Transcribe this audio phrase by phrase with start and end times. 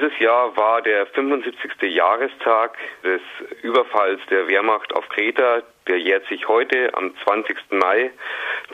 [0.00, 1.72] Dieses Jahr war der 75.
[1.82, 3.20] Jahrestag des
[3.60, 5.62] Überfalls der Wehrmacht auf Kreta.
[5.88, 7.56] Der jährt sich heute am 20.
[7.72, 8.10] Mai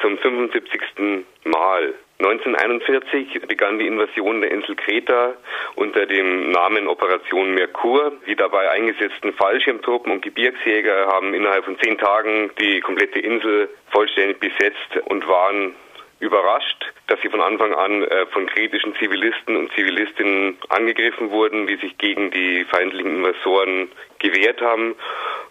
[0.00, 1.24] zum 75.
[1.42, 1.94] Mal.
[2.20, 5.34] 1941 begann die Invasion der Insel Kreta
[5.74, 8.12] unter dem Namen Operation Merkur.
[8.28, 14.38] Die dabei eingesetzten Fallschirmtruppen und Gebirgsjäger haben innerhalb von zehn Tagen die komplette Insel vollständig
[14.38, 15.74] besetzt und waren
[16.20, 21.76] überrascht, dass sie von Anfang an äh, von kretischen Zivilisten und Zivilistinnen angegriffen wurden, die
[21.76, 23.88] sich gegen die feindlichen Invasoren
[24.18, 24.96] gewehrt haben.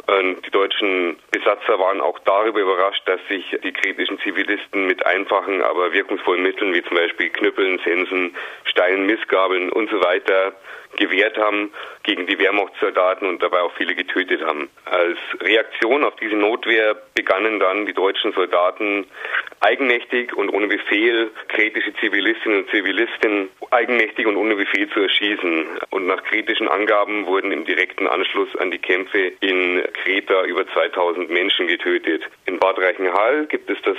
[0.08, 5.64] Und die deutschen Besatzer waren auch darüber überrascht, dass sich die kretischen Zivilisten mit einfachen,
[5.64, 10.54] aber wirkungsvollen Mitteln wie zum Beispiel Knüppeln, Sensen, Steinen, Missgabeln und so weiter
[10.96, 11.72] gewehrt haben
[12.04, 14.70] gegen die Wehrmachtssoldaten und dabei auch viele getötet haben.
[14.86, 19.06] Als Reaktion auf diese Notwehr begannen dann die deutschen Soldaten
[19.60, 25.66] eigenmächtig und ohne Befehl kritische Zivilistinnen und Zivilisten eigenmächtig und ohne Befehl zu erschießen.
[25.90, 31.30] Und nach kritischen Angaben wurden im direkten Anschluss an die Kämpfe in Kreta über 2000
[31.30, 32.24] Menschen getötet.
[32.46, 33.98] In Bad Reichenhall gibt es das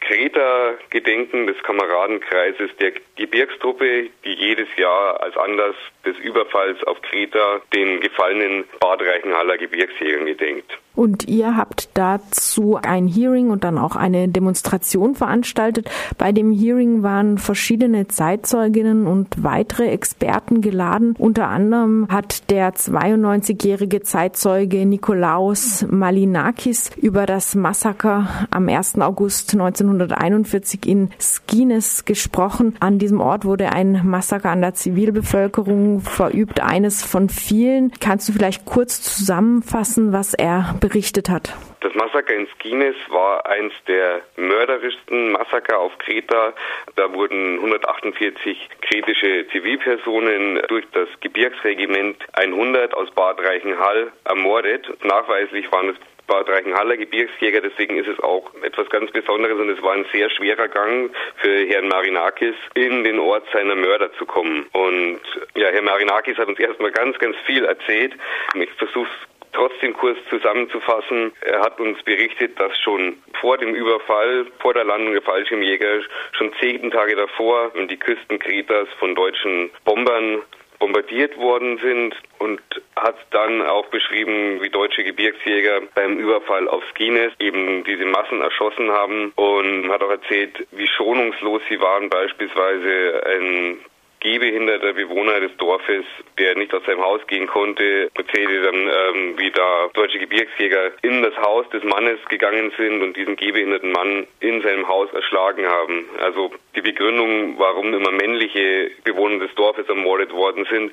[0.00, 8.00] Kreta-Gedenken des Kameradenkreises der Gebirgstruppe, die jedes Jahr als Anlass des Überfalls auf Kreta den
[8.00, 10.78] gefallenen Bad Reichenhaller Gebirgsjägern gedenkt.
[10.96, 15.90] Und ihr habt dazu ein Hearing und dann auch eine Demonstration veranstaltet.
[16.18, 21.14] Bei dem Hearing waren verschiedene Zeitzeuginnen und weitere Experten geladen.
[21.18, 28.98] Unter anderem hat der 92-jährige Zeitzeuge Nikolaus Malinakis über das Massaker am 1.
[29.00, 32.74] August 1941 in Skines gesprochen.
[32.80, 37.92] An diesem Ort wurde ein Massaker an der Zivilbevölkerung verübt, eines von vielen.
[38.00, 41.52] Kannst du vielleicht kurz zusammenfassen, was er berichtet hat.
[41.80, 46.52] Das Massaker in Skines war eins der mörderischsten Massaker auf Kreta.
[46.94, 54.86] Da wurden 148 kretische Zivilpersonen durch das Gebirgsregiment 100 aus Bad Reichenhall ermordet.
[55.04, 59.80] Nachweislich waren es Bad Reichenhaller Gebirgsjäger, deswegen ist es auch etwas ganz Besonderes und es
[59.82, 64.66] war ein sehr schwerer Gang für Herrn Marinakis, in den Ort seiner Mörder zu kommen.
[64.72, 65.20] Und
[65.54, 68.12] ja, Herr Marinakis hat uns erstmal ganz, ganz viel erzählt.
[68.54, 69.08] Ich versuche
[69.56, 71.32] trotzdem kurz zusammenzufassen.
[71.40, 76.02] Er hat uns berichtet, dass schon vor dem Überfall, vor der Landung der Fallschirmjäger,
[76.32, 80.42] schon zehn Tage davor die Küsten Kretas von deutschen Bombern
[80.78, 82.60] bombardiert worden sind und
[82.96, 88.90] hat dann auch beschrieben, wie deutsche Gebirgsjäger beim Überfall auf Skines eben diese Massen erschossen
[88.90, 93.78] haben und hat auch erzählt, wie schonungslos sie waren, beispielsweise ein
[94.26, 96.04] gehbehinderter Bewohner des Dorfes,
[96.36, 101.22] der nicht aus seinem Haus gehen konnte, erzählte dann, ähm, wie da deutsche Gebirgsjäger in
[101.22, 106.06] das Haus des Mannes gegangen sind und diesen gehbehinderten Mann in seinem Haus erschlagen haben.
[106.18, 110.92] Also die Begründung, warum immer männliche Bewohner des Dorfes ermordet worden sind,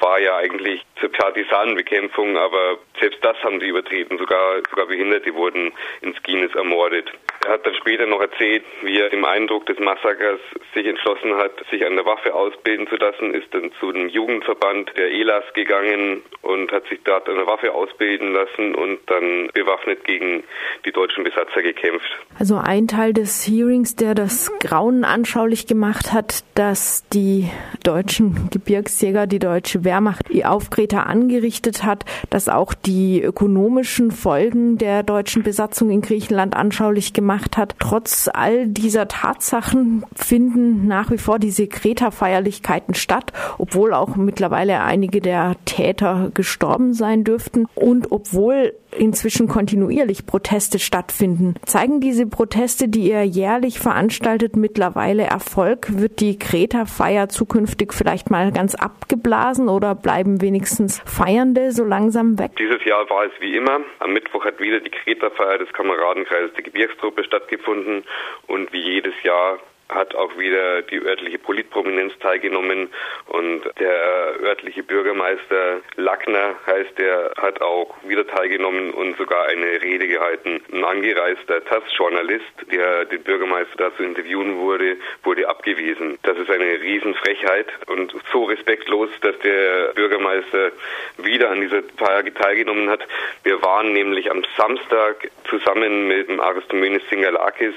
[0.00, 4.18] war ja eigentlich zur Partisanenbekämpfung, aber selbst das haben sie übertreten.
[4.18, 7.12] Sogar, sogar Behinderte wurden in Skines ermordet.
[7.44, 10.40] Er hat dann später noch erzählt, wie er im Eindruck des Massakers
[10.74, 12.34] sich entschlossen hat, sich an der Waffe
[12.72, 17.28] ausbilden zu lassen, ist dann zu dem Jugendverband der ELAS gegangen und hat sich dort
[17.28, 20.44] der Waffe ausbilden lassen und dann bewaffnet gegen
[20.84, 22.18] die deutschen Besatzer gekämpft.
[22.38, 27.48] Also ein Teil des Hearings, der das Grauen anschaulich gemacht hat, dass die
[27.84, 35.02] deutschen Gebirgsjäger, die deutsche Wehrmacht ihr Aufkreter angerichtet hat, dass auch die ökonomischen Folgen der
[35.02, 37.74] deutschen Besatzung in Griechenland anschaulich gemacht hat.
[37.78, 42.61] Trotz all dieser Tatsachen finden nach wie vor diese Kreta-Feierlichkeiten
[42.94, 50.78] statt, obwohl auch mittlerweile einige der Täter gestorben sein dürften und obwohl inzwischen kontinuierlich Proteste
[50.78, 51.54] stattfinden.
[51.64, 55.98] Zeigen diese Proteste, die ihr jährlich veranstaltet, mittlerweile Erfolg?
[55.98, 62.52] Wird die Kreta-Feier zukünftig vielleicht mal ganz abgeblasen oder bleiben wenigstens Feiernde so langsam weg?
[62.58, 63.80] Dieses Jahr war es wie immer.
[63.98, 68.04] Am Mittwoch hat wieder die Kreta-Feier des Kameradenkreises der Gebirgstruppe stattgefunden
[68.46, 69.58] und wie jedes Jahr
[69.94, 72.88] hat auch wieder die örtliche Politprominenz teilgenommen
[73.26, 80.06] und der örtliche Bürgermeister Lackner heißt der, hat auch wieder teilgenommen und sogar eine Rede
[80.06, 80.60] gehalten.
[80.72, 86.18] Ein angereister TASS-Journalist, der den Bürgermeister dazu interviewen wurde, wurde abgewiesen.
[86.22, 90.72] Das ist eine Riesenfrechheit und so respektlos, dass der Bürgermeister
[91.18, 93.00] wieder an dieser Feier teilgenommen hat.
[93.44, 97.74] Wir waren nämlich am Samstag zusammen mit dem Aristomenes Singalakis,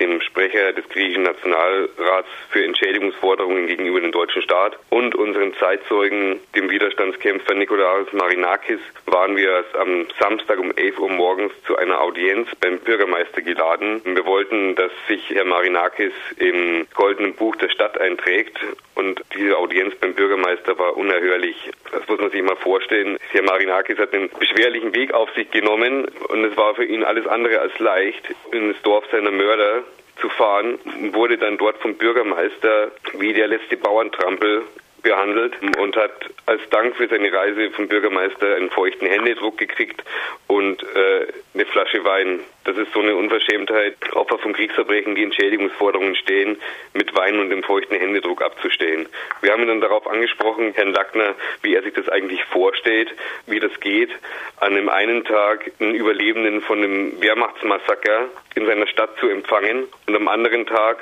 [0.00, 6.70] dem Sprecher des griechischen Nationalrats für Entschädigungsforderungen gegenüber dem deutschen Staat und unseren Zeitzeugen, dem
[6.70, 12.78] Widerstandskämpfer Nikolaus Marinakis, waren wir am Samstag um 11 Uhr morgens zu einer Audienz beim
[12.78, 14.00] Bürgermeister geladen.
[14.04, 18.58] Wir wollten, dass sich Herr Marinakis im Goldenen Buch der Stadt einträgt
[19.00, 21.56] und diese Audienz beim Bürgermeister war unerhörlich.
[21.90, 23.16] Das muss man sich mal vorstellen.
[23.30, 27.26] Herr Marinakis hat einen beschwerlichen Weg auf sich genommen und es war für ihn alles
[27.26, 29.84] andere als leicht, in das Dorf seiner Mörder
[30.20, 30.78] zu fahren,
[31.12, 34.64] wurde dann dort vom Bürgermeister wie der letzte Bauerntrampel
[35.02, 36.12] behandelt und hat
[36.46, 40.02] als Dank für seine Reise vom Bürgermeister einen feuchten Händedruck gekriegt
[40.46, 42.40] und äh, eine Flasche Wein.
[42.64, 46.56] Das ist so eine Unverschämtheit, Opfer von Kriegsverbrechen, die Entschädigungsforderungen stehen,
[46.92, 49.08] mit Wein und dem feuchten Händedruck abzustehen.
[49.40, 53.10] Wir haben ihn dann darauf angesprochen, Herrn Lackner, wie er sich das eigentlich vorstellt,
[53.46, 54.10] wie das geht,
[54.58, 60.16] an dem einen Tag einen Überlebenden von einem Wehrmachtsmassaker in seiner Stadt zu empfangen und
[60.16, 60.98] am anderen Tag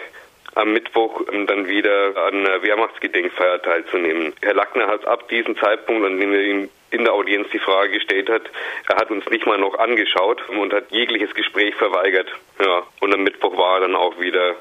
[0.54, 4.32] am Mittwoch dann wieder an einer Wehrmachtsgedenkfeier teilzunehmen.
[4.42, 7.92] Herr Lackner hat ab diesem Zeitpunkt, an dem er ihm in der Audienz die Frage
[7.92, 8.42] gestellt hat,
[8.88, 12.28] er hat uns nicht mal noch angeschaut und hat jegliches Gespräch verweigert.
[12.58, 14.54] Ja, und am Mittwoch war er dann auch wieder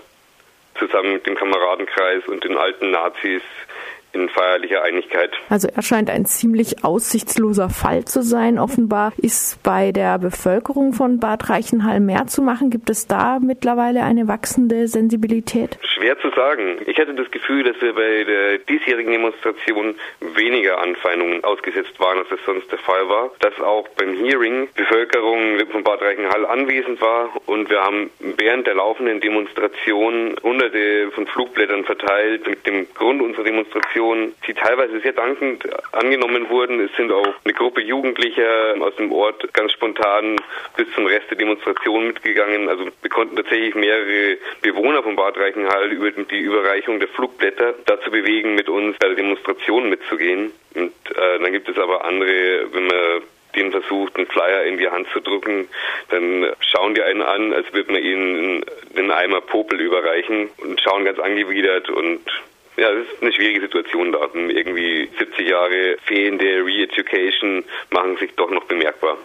[0.77, 3.41] zusammen mit dem Kameradenkreis und den alten Nazis
[4.17, 5.31] in feierlicher Einigkeit.
[5.49, 8.59] Also er scheint ein ziemlich aussichtsloser Fall zu sein.
[8.59, 12.69] Offenbar ist bei der Bevölkerung von Bad Reichenhall mehr zu machen.
[12.69, 15.77] Gibt es da mittlerweile eine wachsende Sensibilität?
[15.81, 16.77] Schwer zu sagen.
[16.85, 19.95] Ich hatte das Gefühl, dass wir bei der diesjährigen Demonstration
[20.35, 23.31] weniger Anfeindungen ausgesetzt waren, als das sonst der Fall war.
[23.39, 28.75] Dass auch beim Hearing Bevölkerung von Bad Reichenhall anwesend war und wir haben während der
[28.75, 35.11] laufenden Demonstration hunderte von Flugblättern verteilt mit dem Grund unserer Demonstration Aktionen, die teilweise sehr
[35.11, 36.79] dankend angenommen wurden.
[36.79, 40.37] Es sind auch eine Gruppe Jugendlicher aus dem Ort ganz spontan
[40.77, 42.69] bis zum Rest der Demonstration mitgegangen.
[42.69, 48.09] Also wir konnten tatsächlich mehrere Bewohner von Bad Reichenhall über die Überreichung der Flugblätter dazu
[48.09, 50.51] bewegen, mit uns bei der Demonstration mitzugehen.
[50.75, 53.21] Und äh, dann gibt es aber andere, wenn man
[53.55, 55.67] denen versucht, einen Flyer in die Hand zu drücken,
[56.09, 58.63] dann schauen die einen an, als würde man ihnen
[58.95, 62.21] einen Eimer Popel überreichen und schauen ganz angewidert und
[62.77, 64.19] ja, das ist eine schwierige Situation da.
[64.33, 69.17] Irgendwie 70 Jahre fehlende Re-Education machen sich doch noch bemerkbar.